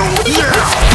[0.00, 0.87] battle now!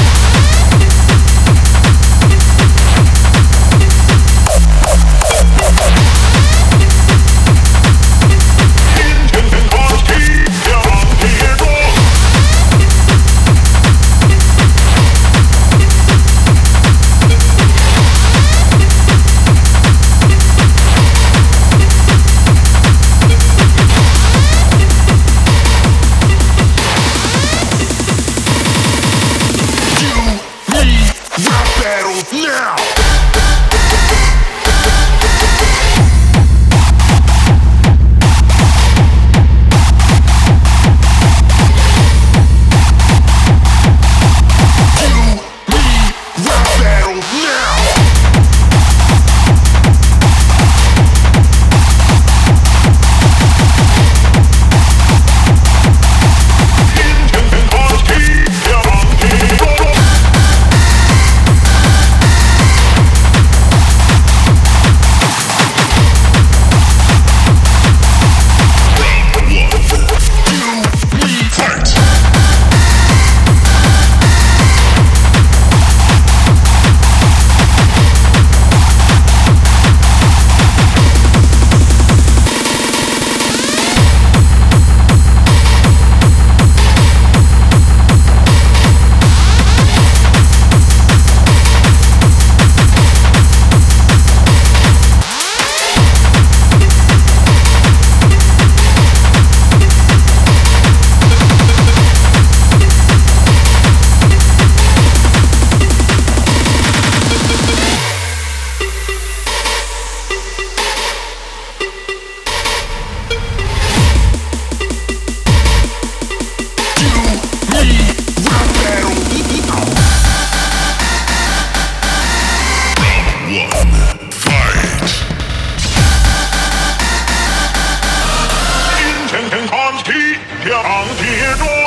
[131.25, 131.82] 铁中。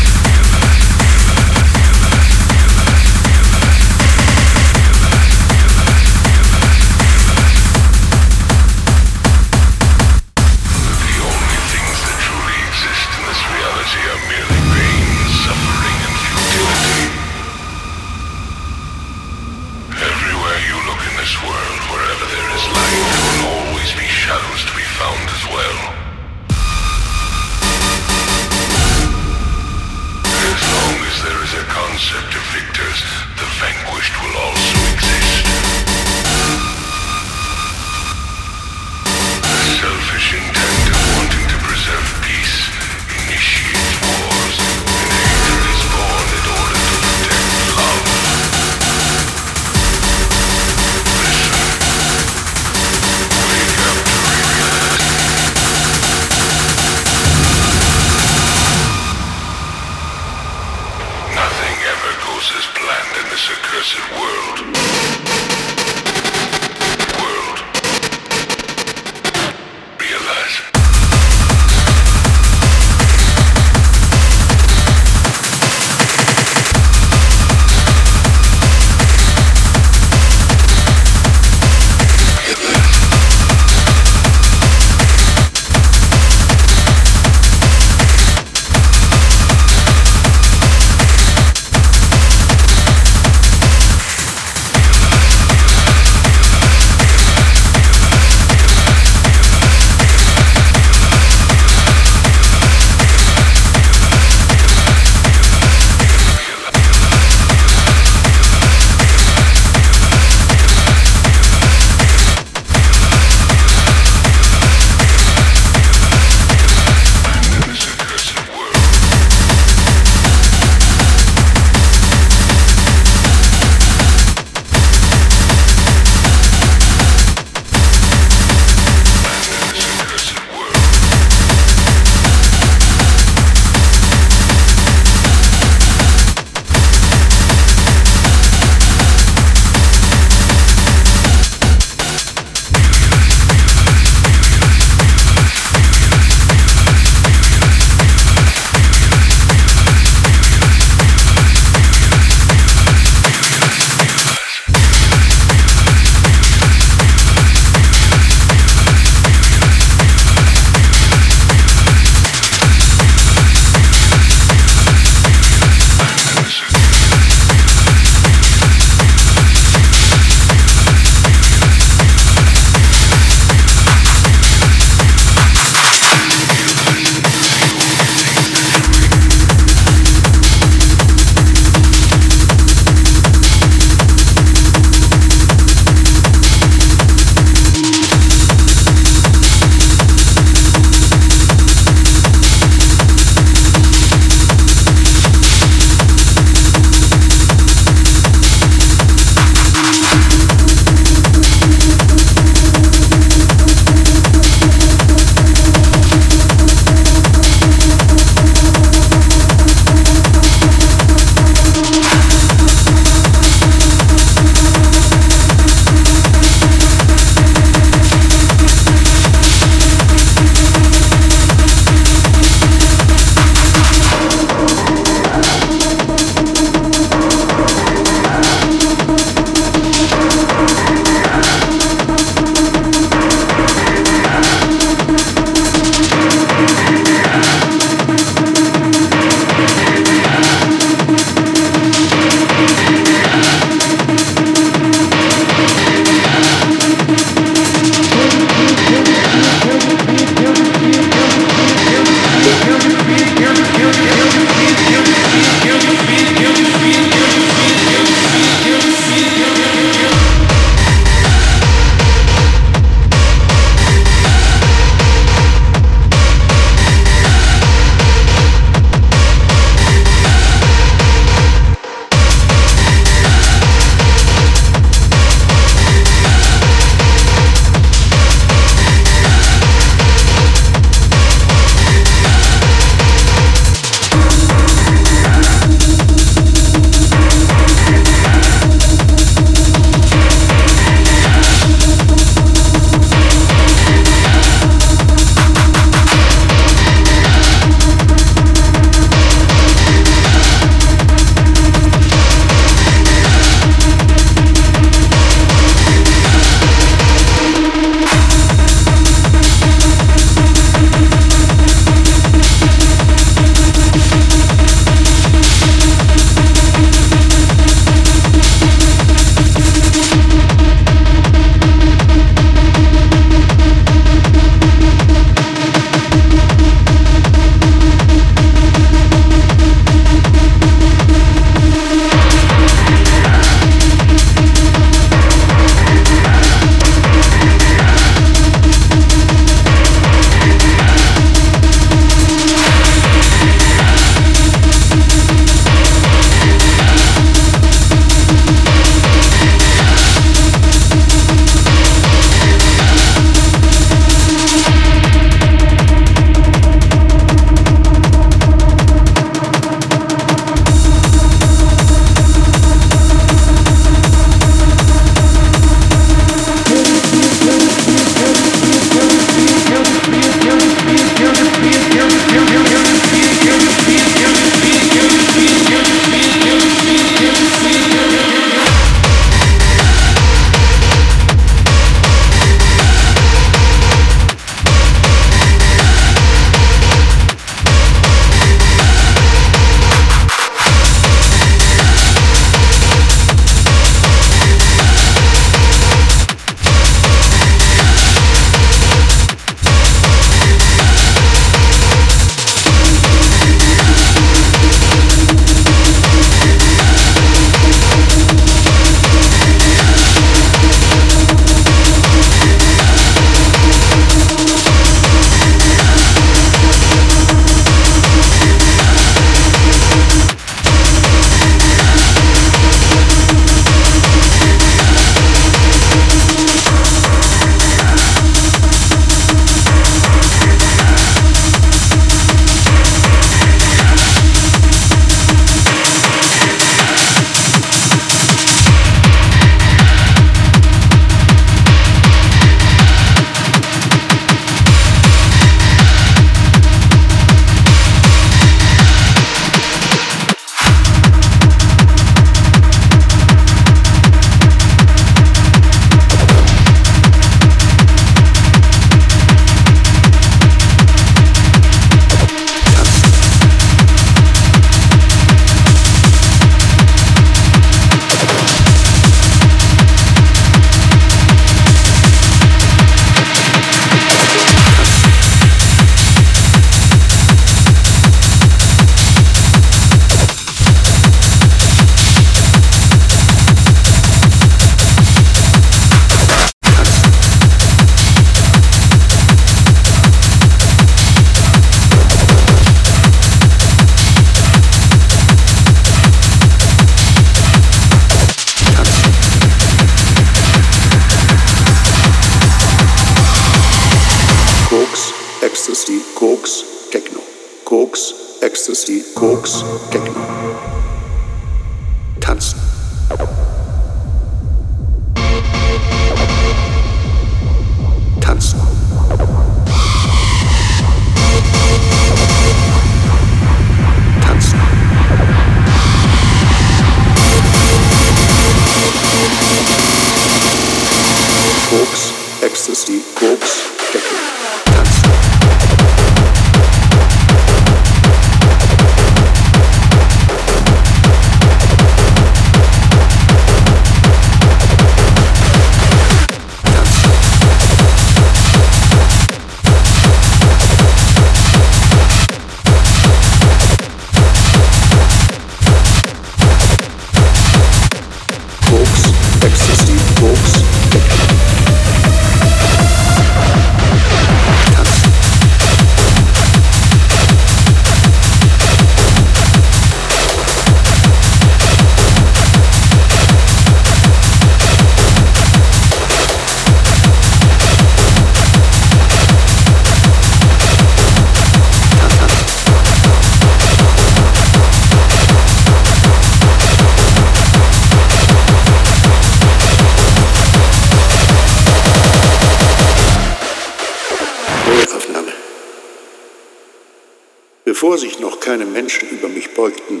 [597.78, 600.00] Bevor sich noch keine Menschen über mich beugten,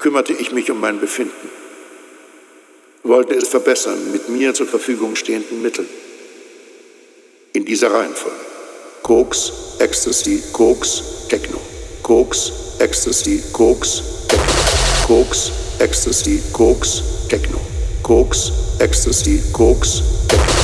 [0.00, 1.48] kümmerte ich mich um mein Befinden,
[3.04, 5.88] wollte es verbessern mit mir zur Verfügung stehenden Mitteln.
[7.52, 8.34] In dieser Reihenfolge.
[9.04, 11.60] Koks, Ecstasy, Koks, Techno.
[12.02, 12.50] Koks,
[12.80, 14.44] Ecstasy, Koks, Techno.
[15.06, 17.60] Koks, Ecstasy, Koks, Techno.
[18.02, 18.50] Koks,
[18.80, 20.02] Ecstasy, Koks,
[20.36, 20.63] Techno.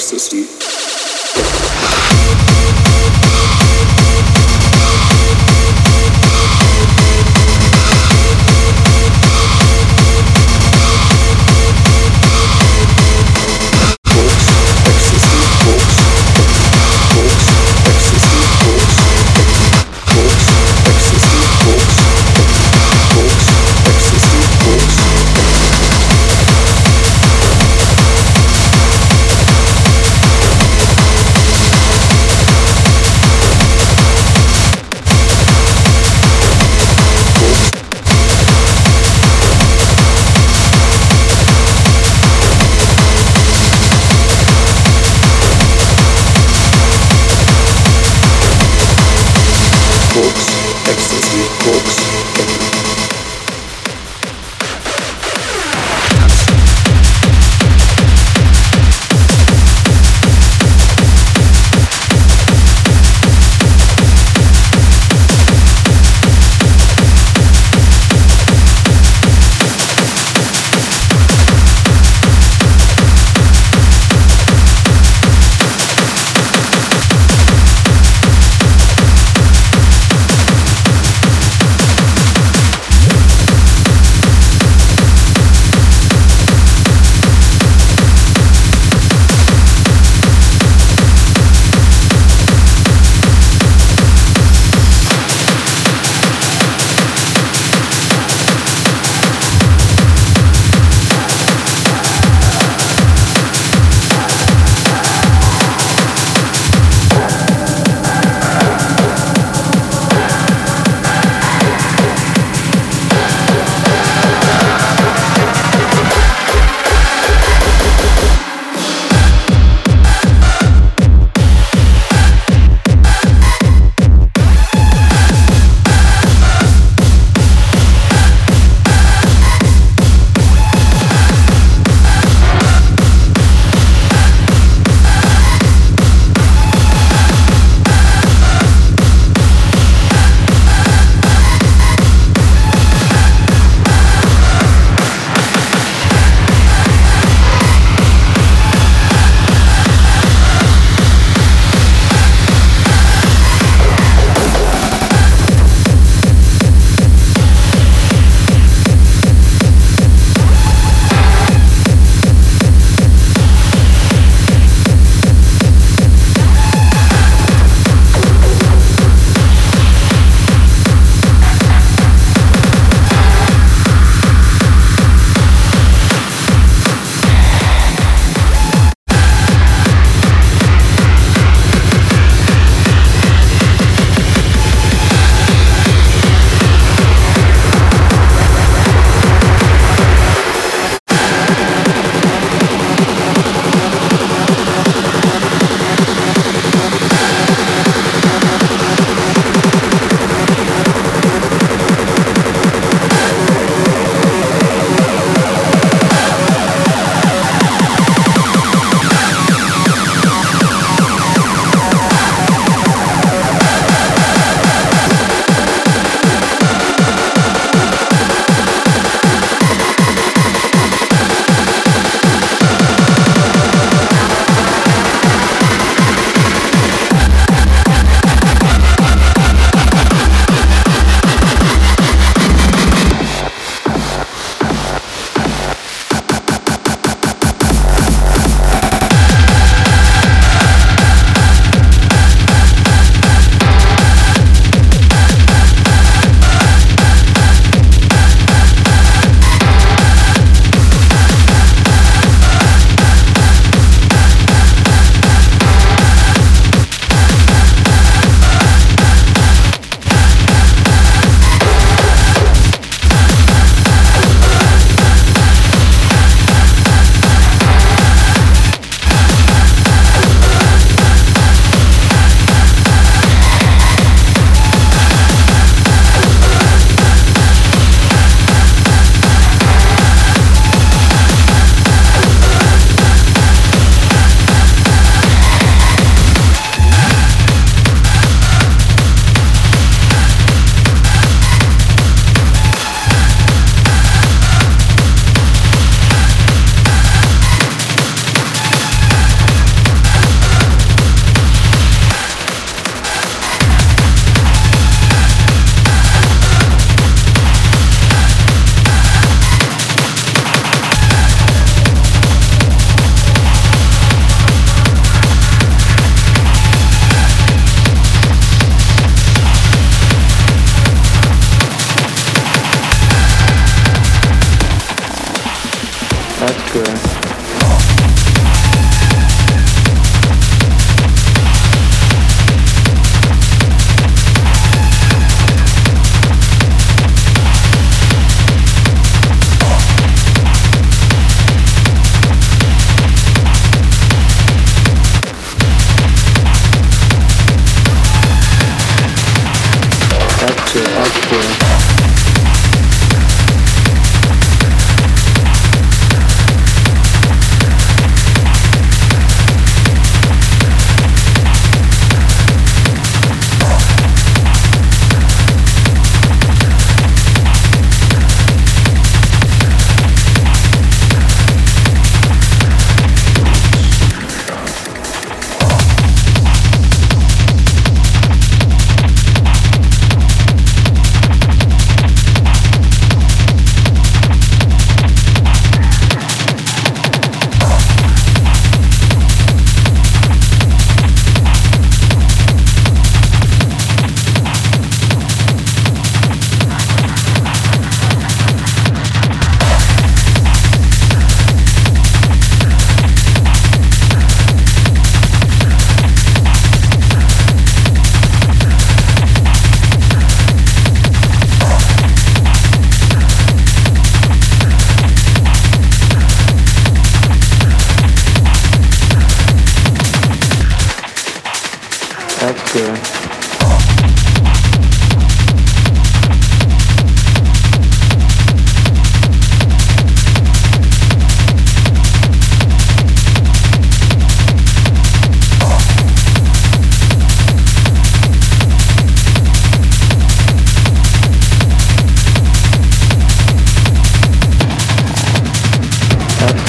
[0.00, 0.59] ecstasy.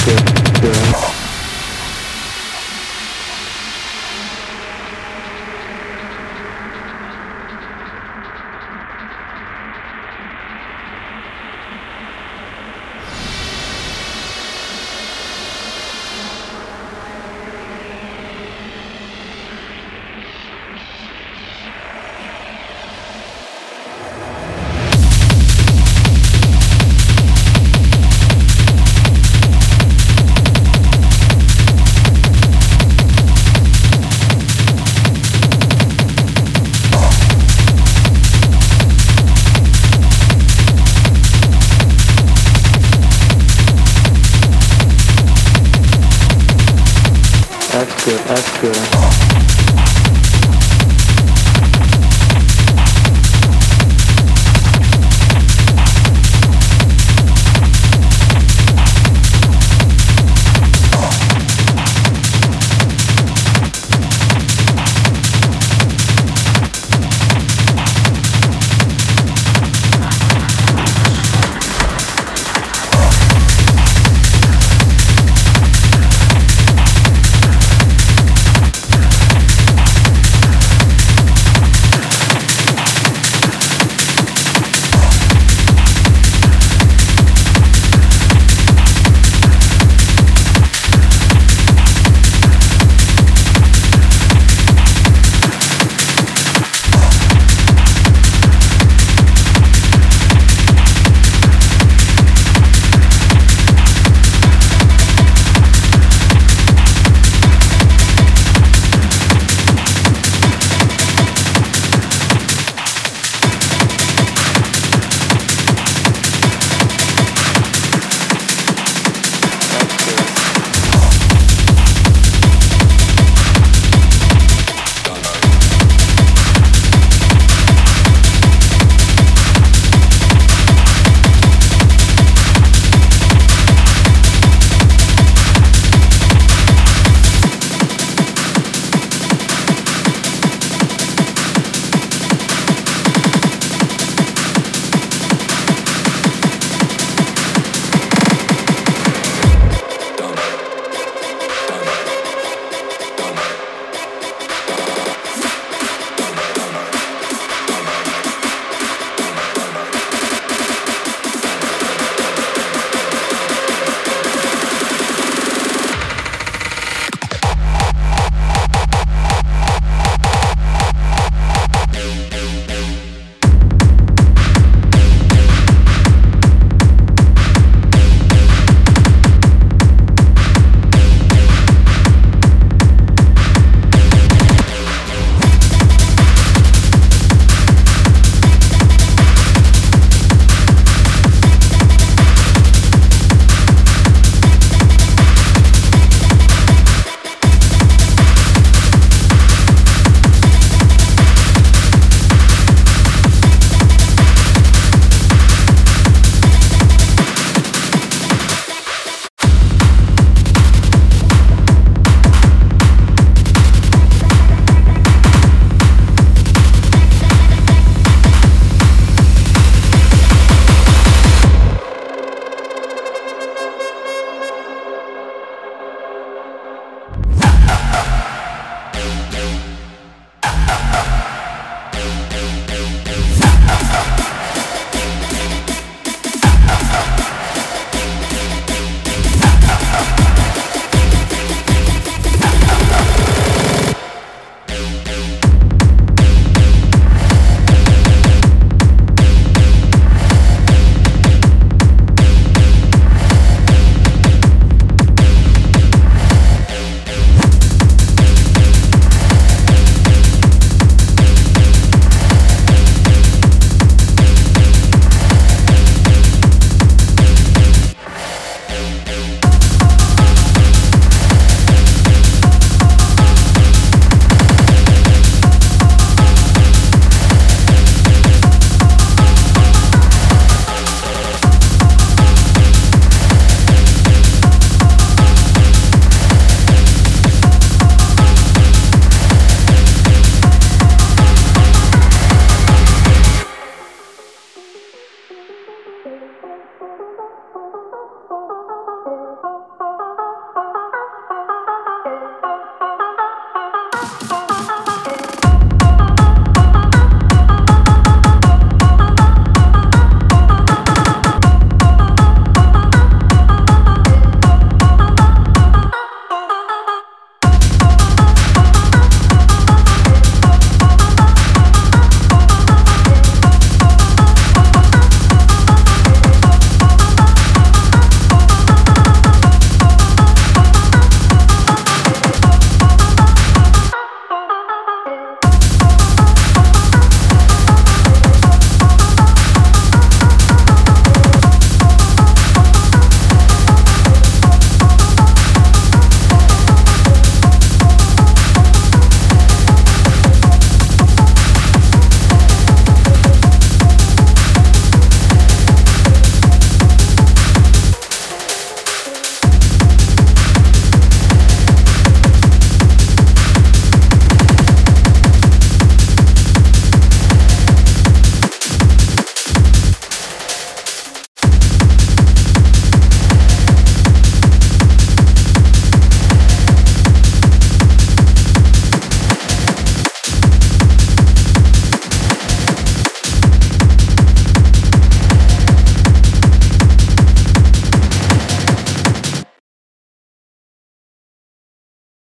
[0.04, 0.31] Thank you.